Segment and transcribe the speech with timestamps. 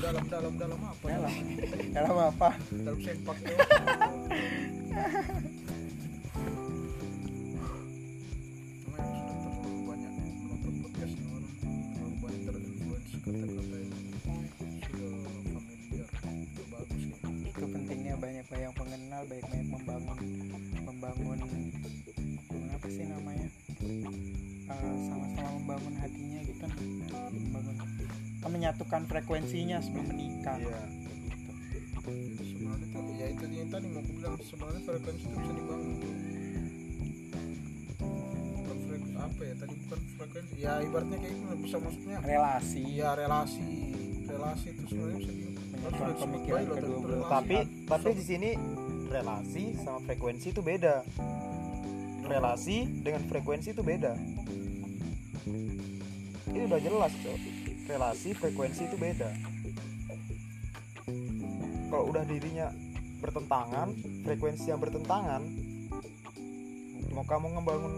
[0.00, 1.08] dalam dalam dalam dalam apa?
[1.08, 1.32] Ya dalam.
[1.92, 2.48] Dalam apa?
[2.70, 3.36] Dalam sempak
[28.72, 30.56] menyatukan frekuensinya sebelum menikah.
[30.56, 30.80] Iya
[32.02, 35.94] Jadi sebenarnya tuh ya itu yang tadi mau aku bilang sebenarnya frekuensi itu bisa dibangun.
[38.56, 42.16] Bukan frekuensi apa ya tadi bukan frekuensi ya ibaratnya kayak itu bisa maksudnya.
[42.24, 42.80] Relasi.
[42.96, 43.68] Iya relasi.
[44.24, 47.28] Relasi itu sebenarnya bisa di Menyatukan harus disebut pemikiran kedua belah.
[47.28, 48.50] tapi tapi di sini
[49.12, 50.96] relasi sama frekuensi itu beda.
[52.24, 54.16] Relasi dengan frekuensi itu beda.
[56.48, 59.30] Ini udah jelas cok relasi frekuensi itu beda.
[61.92, 62.72] Kalau udah dirinya
[63.20, 63.92] bertentangan
[64.26, 65.42] frekuensi yang bertentangan
[67.12, 67.94] mau kamu ngebangun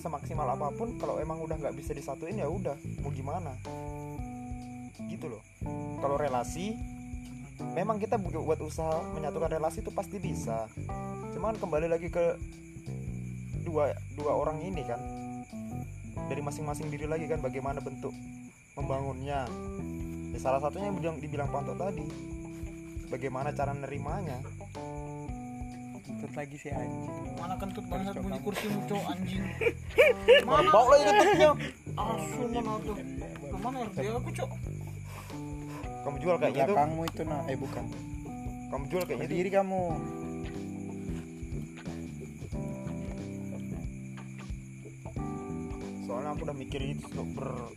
[0.00, 3.56] semaksimal apa pun kalau emang udah nggak bisa disatuin ya udah mau gimana?
[5.08, 5.42] Gitu loh.
[6.00, 6.76] Kalau relasi
[7.76, 10.68] memang kita bu- buat usaha menyatukan relasi itu pasti bisa.
[11.32, 12.36] Cuman kembali lagi ke
[13.64, 15.00] dua dua orang ini kan
[16.30, 18.14] dari masing-masing diri lagi kan bagaimana bentuk
[18.78, 19.50] membangunnya.
[20.30, 22.06] Ya, salah satunya yang dibilang, dibilang Panto tadi
[23.10, 24.38] bagaimana cara nerimanya.
[26.06, 27.34] Kentut lagi si anjing.
[27.34, 29.42] Mana kentut bangsat bunyi kursimu cowok anjing.
[30.46, 31.50] Bau lagi kentutnya.
[31.98, 32.96] Asu mana tuh?
[33.50, 34.50] Ke mana dia aku cok?
[36.00, 36.74] Kamu jual kayaknya tuh.
[36.78, 37.84] belakangmu itu nah eh bukan.
[38.70, 39.34] Kamu jual kayaknya tuh.
[39.34, 39.80] berdiri kamu
[46.10, 47.70] soalnya aku udah mikir itu ber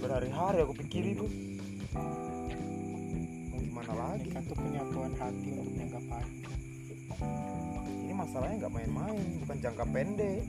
[0.00, 1.28] berhari-hari aku pikir itu.
[3.52, 4.32] Mau gimana lagi?
[4.32, 6.56] Kan tuh penyatuan hati untuk jangka panjang.
[8.08, 10.42] Ini masalahnya nggak main-main bukan jangka pendek.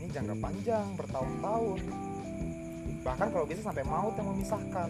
[0.00, 1.78] Ini jangka panjang bertahun-tahun.
[3.04, 4.88] Bahkan kalau bisa sampai maut yang memisahkan.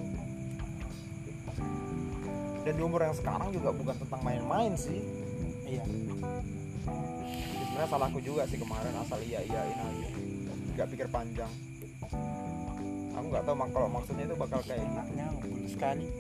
[2.63, 5.03] Dan di umur yang sekarang juga bukan tentang main-main sih.
[5.67, 5.83] Iya.
[6.87, 10.42] Sebenarnya salahku juga sih kemarin asal iya iyain aja
[10.83, 11.53] nggak pikir panjang.
[13.15, 15.31] Aku nggak tahu kalau maksudnya itu bakal kayak enaknya
[15.71, 16.11] sekali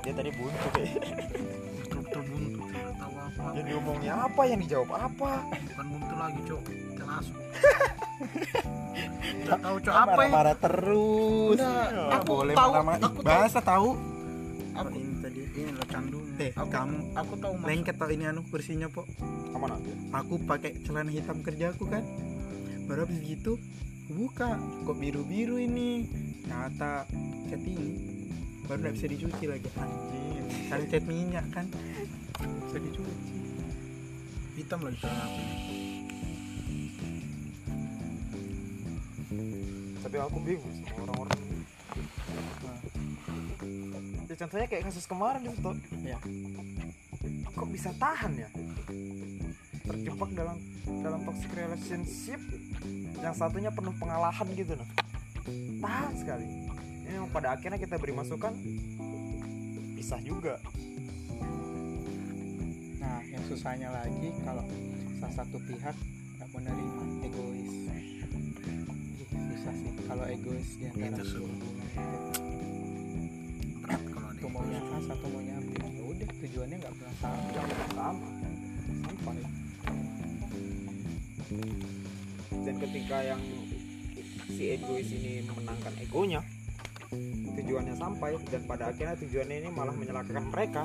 [0.00, 0.68] dia tadi buntu
[1.92, 3.44] betul buntu tidak tahu apa?
[3.52, 5.32] Yang diomongnya apa yang dijawab apa?
[5.44, 6.62] Bukan buntu lagi cok.
[6.96, 7.26] Kelas
[9.44, 10.16] tidak tahu cok apa ya?
[10.16, 14.13] marah-marah terus Udah, aku boleh tahu, marah aku bahasa tahu
[14.74, 18.24] aku ini tadi ini lah candunya Eh, aku, kamu aku tahu maksud lengket tau ini
[18.26, 22.02] anu kursinya po ke mana aja aku pakai celana hitam kerjaku kan.
[22.90, 23.56] Baru habis gitu
[24.10, 24.58] buka.
[24.84, 26.04] Kok biru biru ini?
[26.44, 27.06] Kata
[27.48, 28.20] cat ini.
[28.66, 29.68] Baru nggak bisa dicuci lagi.
[29.78, 30.44] Anjing.
[30.68, 31.66] Kan cat minyak kan.
[32.66, 33.14] Bisa dicuci.
[34.58, 35.42] Hitam lagi celana aku
[40.04, 41.40] tapi aku bingung sama orang-orang
[44.34, 45.78] ya contohnya kayak kasus kemarin itu tuh.
[46.02, 46.18] Ya
[47.54, 48.50] kok bisa tahan ya?
[49.86, 50.58] Terjebak dalam
[51.06, 52.42] dalam toxic relationship
[53.22, 54.88] yang satunya penuh pengalahan gitu nah
[55.78, 56.46] tahan sekali.
[57.06, 58.58] Ini yang pada akhirnya kita beri masukan
[59.94, 60.58] pisah juga.
[62.98, 64.66] Nah yang susahnya lagi kalau
[65.22, 65.94] salah satu pihak
[66.42, 67.72] nggak menerima egois.
[67.94, 69.92] Ih, susah sih.
[70.10, 71.38] Kalau egois di antara Itu.
[71.38, 71.60] sulit.
[74.44, 75.72] Satu maunya A satu maunya B.
[75.80, 77.48] Ya udah tujuannya nggak pernah sama
[77.96, 78.28] sama.
[79.00, 79.40] Sampai
[82.64, 83.40] dan ketika yang
[84.52, 86.40] si egois ini memenangkan egonya
[87.56, 90.84] tujuannya sampai dan pada akhirnya tujuannya ini malah menyelakakan mereka.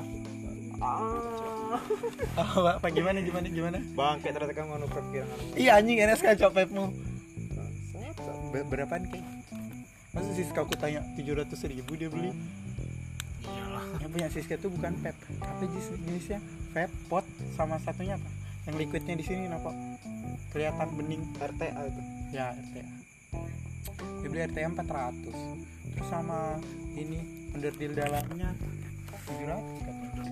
[0.80, 1.76] Ah.
[2.40, 3.78] Apa, apa gimana gimana gimana?
[3.92, 6.84] Bangke ternyata kamu anu pikiran iya anjing enak sekali copetmu.
[8.72, 9.20] Berapaan kek
[10.10, 12.34] masa Siska aku tanya 700 ribu dia beli
[13.44, 13.84] iyalah.
[14.00, 16.38] Yang punya Siska itu bukan pep apa jenis jenisnya
[16.72, 17.24] pep pot
[17.56, 18.28] sama satunya apa?
[18.68, 19.70] Yang liquidnya di sini apa
[20.52, 21.22] kelihatan bening.
[21.38, 22.02] RTA itu.
[22.30, 23.00] Ya RTA
[24.20, 25.24] dia beli RTA 400
[25.96, 26.60] terus sama
[26.96, 28.52] ini underdeal dalamnya.
[29.30, 30.24] 700 katanya